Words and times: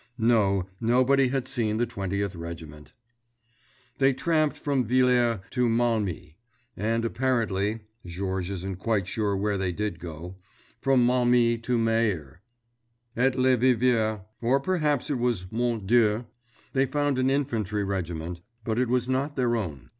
No, 0.17 0.67
nobody 0.79 1.27
had 1.27 1.47
seen 1.47 1.77
the 1.77 1.85
Twentieth 1.85 2.35
Regiment. 2.35 2.93
They 3.99 4.13
tramped 4.13 4.57
from 4.57 4.83
Villers 4.85 5.41
to 5.51 5.69
Malmy, 5.69 6.37
and, 6.75 7.05
apparently 7.05 7.81
(Georges 8.03 8.63
isn't 8.63 8.79
quite 8.79 9.07
sure 9.07 9.37
where 9.37 9.59
they 9.59 9.71
did 9.71 9.99
go), 9.99 10.37
from 10.79 11.05
Malmy 11.05 11.59
to 11.59 11.77
Maire. 11.77 12.41
At 13.15 13.35
Le 13.37 13.55
Vivier, 13.55 14.21
or 14.41 14.59
perhaps 14.59 15.11
it 15.11 15.19
was 15.19 15.51
Mont 15.51 15.85
Dieu, 15.85 16.25
they 16.73 16.87
found 16.87 17.19
an 17.19 17.29
infantry 17.29 17.83
regiment, 17.83 18.41
but 18.63 18.79
it 18.79 18.89
was 18.89 19.07
not 19.07 19.35
their 19.35 19.55
own. 19.55 19.89